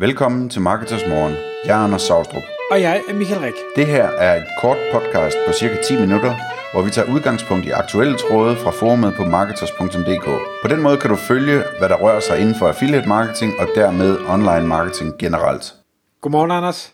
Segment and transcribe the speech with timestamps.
[0.00, 1.34] Velkommen til Marketers Morgen.
[1.64, 2.42] Jeg er Anders Saustrup.
[2.70, 3.54] Og jeg er Michael Rik.
[3.76, 6.34] Det her er et kort podcast på cirka 10 minutter,
[6.72, 10.24] hvor vi tager udgangspunkt i aktuelle tråde fra forumet på marketers.dk.
[10.62, 13.68] På den måde kan du følge, hvad der rører sig inden for affiliate marketing og
[13.74, 15.74] dermed online marketing generelt.
[16.20, 16.92] Godmorgen, Anders.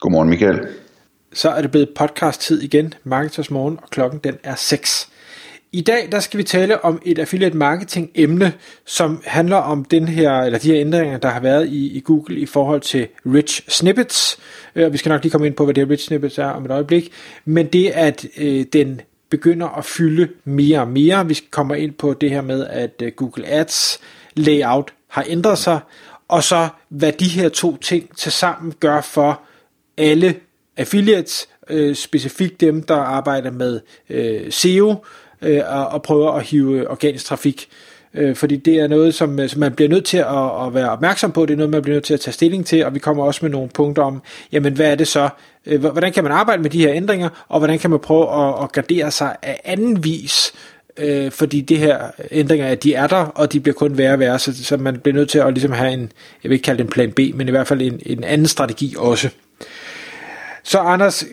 [0.00, 0.68] Godmorgen, Michael.
[1.32, 5.08] Så er det blevet podcast-tid igen, Marketers Morgen, og klokken den er 6.
[5.74, 8.52] I dag der skal vi tale om et affiliate marketing emne,
[8.84, 12.38] som handler om den her, eller de her ændringer, der har været i, i Google
[12.38, 14.38] i forhold til rich snippets.
[14.74, 16.46] Øh, og vi skal nok lige komme ind på, hvad det her rich snippets er
[16.46, 17.12] om et øjeblik.
[17.44, 19.00] Men det at øh, den
[19.30, 21.28] begynder at fylde mere og mere.
[21.28, 24.00] Vi kommer ind på det her med, at øh, Google Ads
[24.36, 25.80] layout har ændret sig,
[26.28, 29.40] og så hvad de her to ting til sammen gør for
[29.98, 30.34] alle
[30.76, 35.04] affiliates, øh, specifikt dem, der arbejder med øh, SEO,
[35.42, 37.68] øh, og, og prøver at hive organisk trafik.
[38.14, 40.90] Øh, fordi det er noget, som, øh, som man bliver nødt til at, at være
[40.90, 42.98] opmærksom på, det er noget, man bliver nødt til at tage stilling til, og vi
[42.98, 45.28] kommer også med nogle punkter om, jamen hvad er det så,
[45.66, 48.62] øh, hvordan kan man arbejde med de her ændringer, og hvordan kan man prøve at,
[48.62, 50.52] at gardere sig af anden vis,
[50.96, 51.98] øh, fordi det her
[52.30, 55.14] ændringer, de er der, og de bliver kun værre og værre, så, så man bliver
[55.14, 56.12] nødt til at ligesom have en,
[56.42, 58.46] jeg vil ikke kalde det en plan B, men i hvert fald en, en anden
[58.46, 59.28] strategi også.
[60.62, 61.24] Så Anders,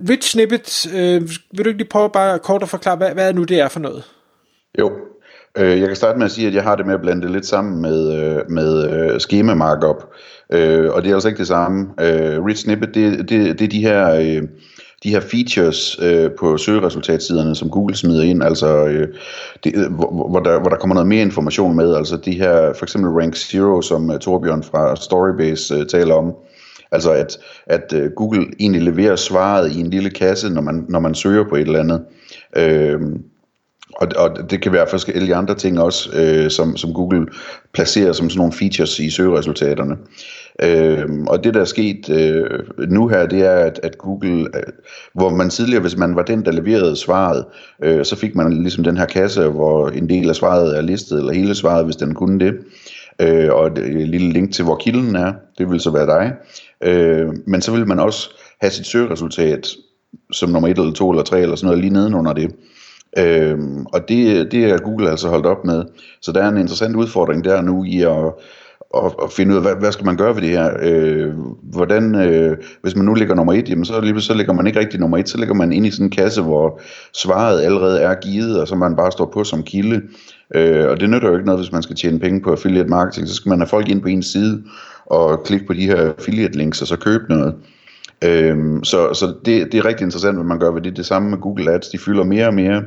[0.00, 3.44] Rich Snippet, øh, vil du ikke lige prøve bare kort at forklare, hvad, hvad nu
[3.44, 4.04] det er for noget?
[4.78, 4.92] Jo,
[5.58, 7.30] øh, jeg kan starte med at sige, at jeg har det med at blande det
[7.30, 10.04] lidt sammen med, øh, med øh, schema markup,
[10.52, 11.88] øh, og det er altså ikke det samme.
[12.00, 14.14] Øh, Rich Snippet, det, det, det er de her...
[14.14, 14.42] Øh,
[15.02, 19.08] de her features øh, på søgeresultatsiderne, som Google smider ind, altså øh,
[19.64, 22.72] det, øh, hvor, hvor, der, hvor der kommer noget mere information med, altså de her,
[22.72, 26.34] for eksempel Rank Zero, som uh, Torbjørn fra Storybase uh, taler om,
[26.92, 31.00] Altså at, at øh, Google egentlig leverer svaret i en lille kasse, når man, når
[31.00, 32.04] man søger på et eller andet.
[32.56, 33.22] Øhm,
[33.94, 37.26] og, og det kan være forskellige andre ting også, øh, som, som Google
[37.72, 39.96] placerer som sådan nogle features i søgeresultaterne.
[40.62, 44.62] Øhm, og det der er sket øh, nu her, det er, at, at Google, øh,
[45.14, 47.44] hvor man tidligere, hvis man var den, der leverede svaret,
[47.84, 51.18] øh, så fik man ligesom den her kasse, hvor en del af svaret er listet,
[51.18, 52.54] eller hele svaret, hvis den kunne det
[53.20, 55.32] øh, og et, et lille link til, hvor kilden er.
[55.58, 56.32] Det vil så være dig.
[56.84, 58.30] Øh, men så vil man også
[58.60, 59.68] have sit søgeresultat
[60.32, 62.54] som nummer 1 eller 2 eller 3 eller sådan noget lige nedenunder det.
[63.18, 63.58] Øh,
[63.92, 65.84] og det, det er Google altså holdt op med.
[66.20, 68.32] Så der er en interessant udfordring der nu i at
[68.96, 70.76] at, at finde ud af, hvad, hvad skal man gøre ved det her?
[70.82, 74.66] Øh, hvordan, øh, hvis man nu ligger nummer et, jamen så, lige, så ligger man
[74.66, 76.80] ikke rigtig nummer et, så ligger man ind i sådan en kasse, hvor
[77.14, 80.02] svaret allerede er givet, og så man bare står på som kilde.
[80.54, 83.28] Øh, og det nytter jo ikke noget, hvis man skal tjene penge på affiliate marketing,
[83.28, 84.64] så skal man have folk ind på en side,
[85.06, 87.54] og klikke på de her affiliate links, og så købe noget.
[88.24, 90.96] Øhm, så så det, det er rigtig interessant, hvad man gør ved det.
[90.96, 92.82] Det samme med Google Ads, de fylder mere og mere,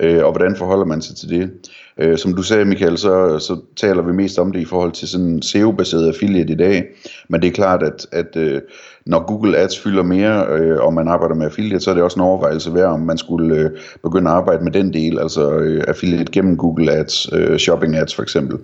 [0.00, 1.50] øh, og hvordan forholder man sig til det?
[1.98, 5.08] Øh, som du sagde, Michael, så, så taler vi mest om det i forhold til
[5.08, 6.84] sådan en SEO-baseret affiliate i dag,
[7.28, 8.60] men det er klart, at, at øh,
[9.06, 12.20] når Google Ads fylder mere, øh, og man arbejder med affiliate, så er det også
[12.20, 13.70] en overvejelse værd, om man skulle øh,
[14.02, 18.14] begynde at arbejde med den del, altså øh, affiliate gennem Google Ads, øh, shopping ads
[18.14, 18.58] for eksempel.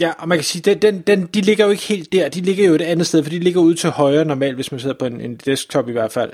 [0.00, 2.40] Ja, og man kan sige, den, den, den, de ligger jo ikke helt der, de
[2.40, 4.96] ligger jo et andet sted, for de ligger ude til højre normalt, hvis man sidder
[4.98, 6.30] på en, en desktop i hvert fald.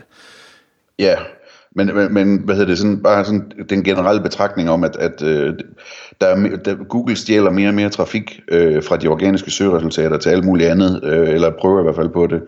[0.99, 1.17] Ja,
[1.77, 5.23] men, men, men hvad hedder det, sådan, bare sådan den generelle betragtning om, at, at
[5.23, 5.55] øh,
[6.21, 10.31] der er, der, Google stjæler mere og mere trafik øh, fra de organiske søgeresultater til
[10.31, 12.43] alt muligt andet, øh, eller prøver i hvert fald på det.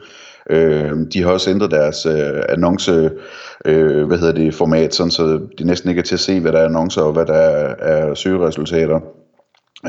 [0.50, 3.10] Øh, de har også ændret deres øh, annonce,
[3.64, 6.52] øh, hvad hedder det, format, sådan så de næsten ikke er til at se, hvad
[6.52, 9.00] der er annoncer og hvad der er, er søgeresultater.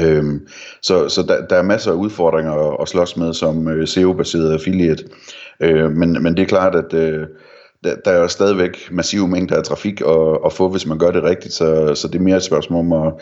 [0.01, 0.47] Øhm,
[0.81, 4.53] så så der, der er masser af udfordringer at, at slås med som øh, SEO-baseret
[4.53, 5.03] affiliate.
[5.59, 7.27] Øh, men, men det er klart, at øh,
[7.83, 11.23] der, der er stadigvæk massive mængder af trafik at, at få, hvis man gør det
[11.23, 11.53] rigtigt.
[11.53, 13.13] Så, så det er mere et spørgsmål om at,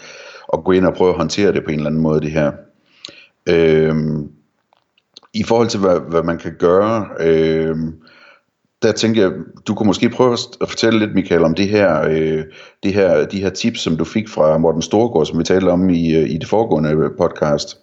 [0.53, 2.51] at gå ind og prøve at håndtere det på en eller anden måde, det her.
[3.49, 4.29] Øhm,
[5.33, 7.07] I forhold til, hvad, hvad man kan gøre...
[7.19, 7.93] øhm,
[8.83, 9.31] der tænker jeg,
[9.67, 12.43] du kunne måske prøve at fortælle lidt, Michael, om det her, øh,
[12.83, 15.89] det her, de her tips, som du fik fra Morten Storgård, som vi talte om
[15.89, 17.77] i, øh, i det foregående podcast.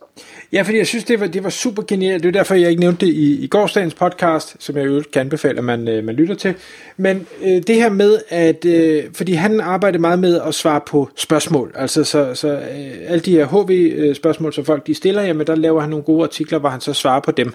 [0.53, 2.23] Ja, fordi jeg synes, det var, det var super genialt.
[2.23, 5.21] Det er derfor, jeg ikke nævnte det i, i gårsdagens podcast, som jeg jo kan
[5.21, 6.55] anbefale, at man, øh, man lytter til.
[6.97, 11.09] Men øh, det her med, at øh, fordi han arbejder meget med at svare på
[11.17, 11.73] spørgsmål.
[11.75, 15.81] Altså, så, så øh, alle de her HV-spørgsmål, som folk de stiller, jamen der laver
[15.81, 17.53] han nogle gode artikler, hvor han så svarer på dem.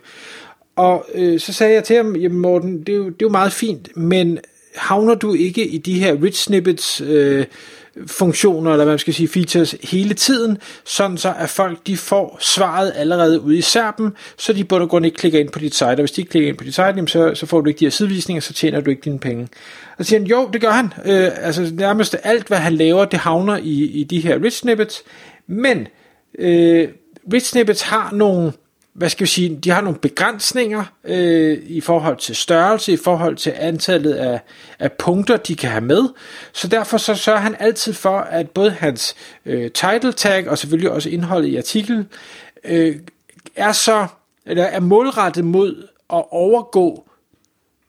[0.76, 3.30] Og øh, så sagde jeg til ham, jamen Morten, det er, jo, det er jo
[3.30, 4.40] meget fint, men
[4.86, 7.46] havner du ikke i de her rich snippets øh,
[8.08, 12.38] funktioner, eller hvad man skal sige, features hele tiden, sådan så at folk de får
[12.42, 15.86] svaret allerede ude i serpen, så de burde grund ikke klikker ind på dit site,
[15.86, 17.80] og hvis de ikke klikker ind på dit site, jamen så, så får du ikke
[17.80, 19.48] de her sidevisninger, så tjener du ikke dine penge.
[19.98, 20.86] Og så siger han, jo, det gør han.
[20.86, 25.04] Øh, altså nærmest alt, hvad han laver, det havner i, i de her rich snippets,
[25.48, 25.88] men
[26.40, 26.88] øh,
[27.34, 28.52] rich snippets har nogle
[28.96, 33.36] hvad skal vi sige, de har nogle begrænsninger øh, i forhold til størrelse, i forhold
[33.36, 34.40] til antallet af,
[34.80, 36.04] af punkter, de kan have med.
[36.54, 39.16] Så derfor så sørger han altid for, at både hans
[39.46, 42.08] øh, title tag og selvfølgelig også indholdet i artiklen
[42.64, 42.96] øh,
[43.56, 44.08] er så
[44.46, 47.10] eller er målrettet mod at overgå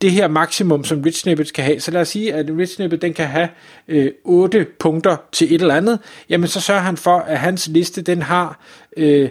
[0.01, 1.81] det her maksimum, som rich snippets kan have.
[1.81, 3.49] Så lad os sige, at rich snippet den kan have
[3.89, 5.99] øh, 8 punkter til et eller andet.
[6.29, 8.61] Jamen så sørger han for, at hans liste den har
[8.97, 9.29] øh,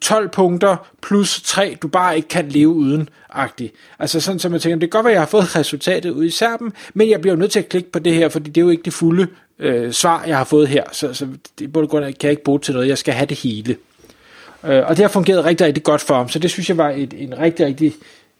[0.00, 3.74] 12 punkter plus 3, du bare ikke kan leve uden, agtigt.
[3.98, 6.24] Altså sådan, som jeg tænker, det kan godt være, at jeg har fået resultatet ud
[6.24, 8.64] i serben, men jeg bliver nødt til at klikke på det her, fordi det er
[8.64, 9.26] jo ikke det fulde
[9.58, 10.84] øh, svar, jeg har fået her.
[10.92, 11.28] Så, så
[11.58, 13.76] det på grund af, kan jeg ikke bruge til noget, jeg skal have det hele.
[14.64, 16.90] Øh, og det har fungeret rigtig, rigtig godt for ham, så det synes jeg var
[16.90, 17.94] et, en rigtig, rigtig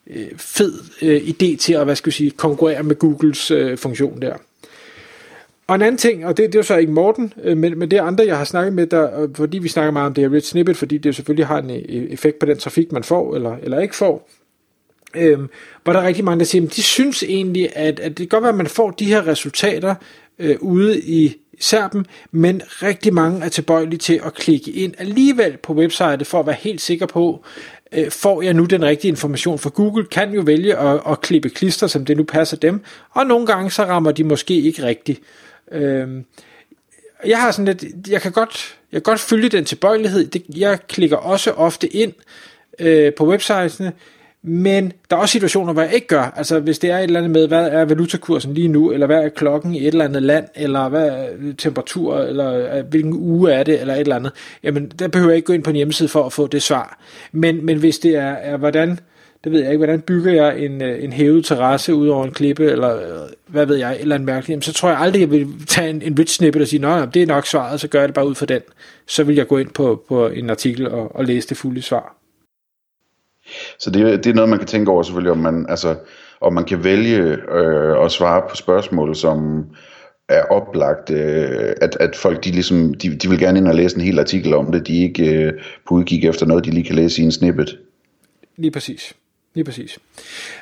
[0.07, 0.73] øh, fed
[1.03, 4.37] øh, idé til at, hvad skal vi sige, konkurrere med Googles øh, funktion der.
[5.67, 7.91] Og en anden ting, og det, det er jo så ikke Morten, øh, men, men
[7.91, 10.25] det er andre, jeg har snakket med, der, øh, fordi vi snakker meget om det
[10.25, 13.05] her rich snippet, fordi det jo selvfølgelig har en øh, effekt på den trafik, man
[13.05, 14.31] får eller, eller ikke får.
[15.17, 15.49] Øhm,
[15.85, 18.29] hvor der er rigtig mange, der siger, at de synes egentlig, at, at det kan
[18.29, 19.95] godt være, at man får de her resultater
[20.39, 25.75] øh, ude i serben, men rigtig mange er tilbøjelige til at klikke ind alligevel på
[25.75, 27.45] websitet for at være helt sikker på,
[27.93, 31.49] øh, får jeg nu den rigtige information, for Google kan jo vælge at, at klippe
[31.49, 32.81] klister, som det nu passer dem,
[33.11, 35.21] og nogle gange så rammer de måske ikke rigtigt.
[35.73, 36.09] Øh,
[37.27, 40.79] jeg har sådan lidt, jeg kan godt, jeg kan godt følge den tilbøjelighed, det, jeg
[40.89, 42.13] klikker også ofte ind
[42.79, 43.93] øh, på websitesene,
[44.43, 46.33] men der er også situationer, hvor jeg ikke gør.
[46.37, 49.25] Altså hvis det er et eller andet med, hvad er valutakursen lige nu, eller hvad
[49.25, 53.13] er klokken i et eller andet land, eller hvad er øh, temperatur, eller øh, hvilken
[53.13, 54.33] uge er det, eller et eller andet.
[54.63, 56.99] Jamen der behøver jeg ikke gå ind på en hjemmeside for at få det svar.
[57.33, 59.01] Men, men hvis det er, er hvordan,
[59.47, 62.33] det ved jeg ikke, hvordan bygger jeg en, øh, en hævet terrasse ud over en
[62.33, 65.31] klippe, eller øh, hvad ved jeg, eller en mærkelig, jamen, så tror jeg aldrig, jeg
[65.31, 67.99] vil tage en, en rich snippet og sige, nej, det er nok svaret, så gør
[67.99, 68.61] jeg det bare ud for den.
[69.07, 72.17] Så vil jeg gå ind på, på en artikel og, og læse det fulde svar.
[73.79, 75.97] Så det, det er noget, man kan tænke over selvfølgelig, om man, altså,
[76.41, 77.19] om man kan vælge
[77.53, 79.65] øh, at svare på spørgsmål, som
[80.29, 83.97] er oplagt, øh, at, at folk de ligesom, de, de vil gerne ind og læse
[83.97, 85.53] en hel artikel om det, de ikke øh,
[85.89, 87.79] på udkig efter noget, de lige kan læse i en snippet.
[88.57, 89.15] Lige præcis.
[89.57, 89.99] Lige præcis.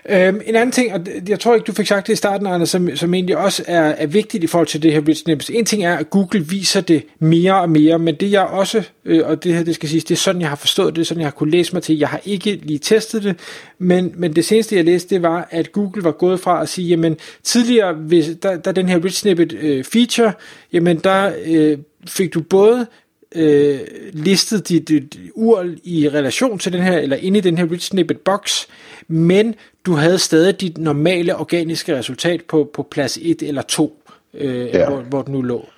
[0.09, 2.69] Øhm, en anden ting, og jeg tror ikke, du fik sagt det i starten, Anders,
[2.69, 5.51] som, som egentlig også er, er vigtigt i forhold til det her rich snippets.
[5.51, 9.27] En ting er, at Google viser det mere og mere, men det jeg også, øh,
[9.29, 11.21] og det her, det skal siges, det er sådan, jeg har forstået det, det sådan,
[11.21, 11.99] jeg har kunne læse mig til.
[11.99, 13.37] Jeg har ikke lige testet det,
[13.79, 16.89] men, men det seneste, jeg læste, det var, at Google var gået fra at sige,
[16.89, 20.33] jamen tidligere, hvis, der, der den her rich snippet øh, feature,
[20.73, 22.87] jamen der øh, fik du både
[23.35, 23.81] øh,
[24.13, 27.89] listet dit, dit URL i relation til den her, eller inde i den her rich
[27.89, 28.67] snippet box,
[29.09, 29.55] men
[29.87, 34.03] du havde stadig dit normale organiske resultat på, på plads 1 eller 2,
[34.35, 34.89] øh, ja.
[34.89, 35.69] hvor, hvor den nu lå.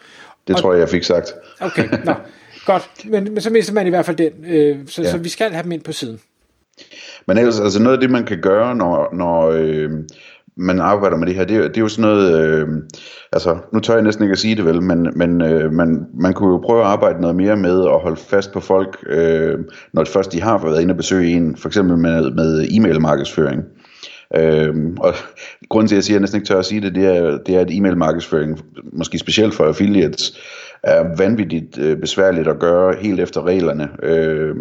[0.49, 1.35] Det og, tror jeg, jeg fik sagt.
[1.61, 2.15] Okay, nå,
[2.67, 2.91] godt.
[3.05, 5.11] Men, men så mister man i hvert fald den, øh, så, ja.
[5.11, 6.21] så vi skal have dem ind på siden.
[7.27, 9.91] Men ellers, altså noget af det, man kan gøre, når, når, øh,
[10.57, 12.69] man arbejder med det her, det, det er jo sådan noget, øh,
[13.33, 16.33] altså nu tør jeg næsten ikke at sige det vel, men, men øh, man, man
[16.33, 19.59] kunne jo prøve at arbejde noget mere med at holde fast på folk, øh,
[19.93, 23.01] når det først de har været inde og besøge en, for eksempel med, med e-mail
[23.01, 23.63] markedsføring.
[24.37, 25.15] Øhm, og
[25.69, 27.39] grunden til, at jeg siger, at jeg næsten ikke tør at sige det, det er,
[27.47, 28.61] det er at e-mail markedsføring,
[28.93, 30.39] måske specielt for affiliates,
[30.87, 34.55] er vanvittigt øh, besværligt at gøre helt efter reglerne, øh,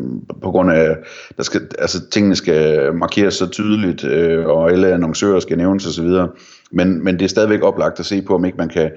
[0.44, 0.98] på grund af,
[1.38, 6.09] der skal, altså tingene skal markeres så tydeligt, øh, og alle annoncører skal nævnes osv.,
[6.71, 8.92] men, men det er stadigvæk oplagt at se på, om ikke man kan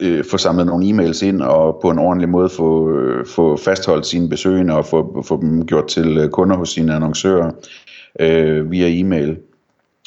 [0.00, 4.06] øh, få samlet nogle e-mails ind, og på en ordentlig måde få, øh, få fastholdt
[4.06, 7.50] sine besøgende, og få, få dem gjort til øh, kunder hos sine annoncører
[8.20, 9.36] øh, via e-mail.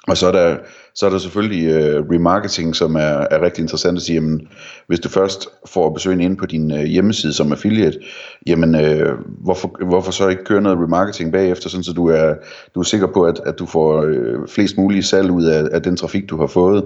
[0.07, 0.57] Og så er der,
[0.95, 4.47] så er der selvfølgelig øh, remarketing, som er, er rigtig interessant at sige, jamen,
[4.87, 7.99] hvis du først får besøgende ind på din øh, hjemmeside som affiliate,
[8.47, 12.33] jamen øh, hvorfor, hvorfor så ikke køre noget remarketing bagefter, sådan så du er,
[12.75, 15.81] du er sikker på, at, at du får øh, flest mulige salg ud af, af
[15.81, 16.83] den trafik, du har fået.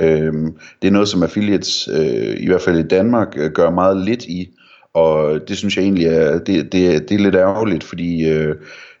[0.00, 0.32] Øh,
[0.82, 4.24] det er noget, som affiliates, øh, i hvert fald i Danmark, øh, gør meget lidt
[4.24, 4.48] i,
[4.96, 8.54] og det synes jeg egentlig er, det, det, det er lidt ærgerligt, fordi øh,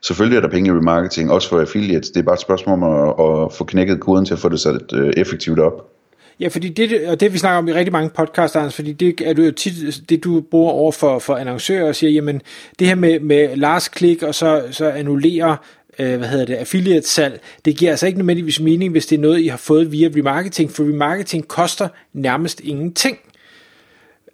[0.06, 2.10] selvfølgelig er der penge i remarketing, også for affiliates.
[2.10, 4.60] Det er bare et spørgsmål om at, at få knækket koden til at få det
[4.60, 5.92] sat øh, effektivt op.
[6.40, 9.44] Ja, fordi det, og det vi snakker om i rigtig mange podcasts, fordi det er
[9.44, 12.42] jo tit det, du bruger over for, for annoncører og siger, jamen
[12.78, 15.56] det her med, med last click og så, så annullere
[15.98, 19.20] øh, hvad hedder det, affiliate salg, det giver altså ikke nødvendigvis mening, hvis det er
[19.20, 23.18] noget, I har fået via remarketing, for remarketing koster nærmest ingenting.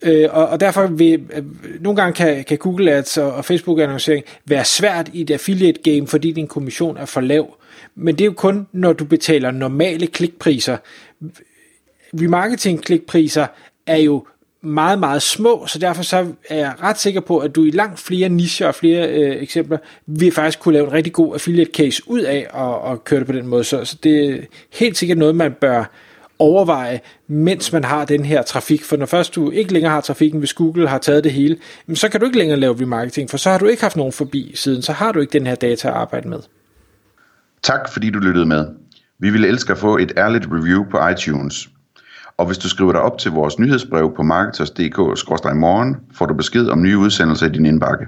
[0.02, 1.44] Øh, og, og derfor vil, øh,
[1.80, 5.80] nogle gange kan, kan Google Ads og, og Facebook annoncering være svært i et affiliate
[5.82, 7.56] game, fordi din kommission er for lav.
[7.94, 10.76] Men det er jo kun, når du betaler normale klikpriser.
[12.20, 13.46] Remarketing klikpriser
[13.86, 14.26] er jo
[14.62, 18.00] meget, meget små, så derfor så er jeg ret sikker på, at du i langt
[18.00, 22.02] flere nicher og flere øh, eksempler, vil faktisk kunne lave en rigtig god affiliate case
[22.06, 23.64] ud af og, og køre det på den måde.
[23.64, 24.38] Så, så det er
[24.72, 25.84] helt sikkert noget, man bør
[26.42, 28.84] overveje, mens man har den her trafik.
[28.84, 31.56] For når først du ikke længere har trafikken, hvis Google har taget det hele,
[31.94, 34.52] så kan du ikke længere lave remarketing, for så har du ikke haft nogen forbi
[34.54, 36.38] siden, så har du ikke den her data at arbejde med.
[37.62, 38.66] Tak fordi du lyttede med.
[39.18, 41.68] Vi ville elske at få et ærligt review på iTunes.
[42.36, 46.82] Og hvis du skriver dig op til vores nyhedsbrev på marketers.dk-morgen, får du besked om
[46.82, 48.06] nye udsendelser i din indbakke.